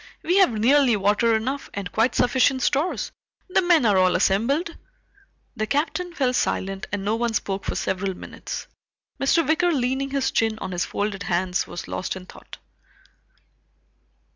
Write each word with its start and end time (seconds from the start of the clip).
"We 0.23 0.37
have 0.37 0.51
nearly 0.53 0.95
water 0.95 1.35
enough, 1.35 1.69
and 1.75 1.91
quite 1.91 2.15
sufficient 2.15 2.63
stores. 2.63 3.11
The 3.49 3.61
men 3.61 3.85
are 3.85 3.99
all 3.99 4.15
assembled." 4.15 4.75
The 5.55 5.67
Captain 5.67 6.11
fell 6.15 6.33
silent 6.33 6.87
and 6.91 7.05
no 7.05 7.15
one 7.15 7.35
spoke 7.35 7.65
for 7.65 7.75
several 7.75 8.15
minutes. 8.17 8.65
Mr. 9.19 9.47
Wicker 9.47 9.71
leaning 9.71 10.09
his 10.09 10.31
chin 10.31 10.57
on 10.57 10.71
his 10.71 10.85
folded 10.85 11.21
hands 11.21 11.67
was 11.67 11.87
lost 11.87 12.15
in 12.15 12.25
thought. 12.25 12.57